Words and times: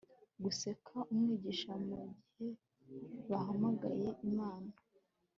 Guseka 0.43 0.95
Umwigisha 1.11 1.71
mugihe 1.87 2.47
bahamagaye 3.29 4.09
imana 4.29 4.71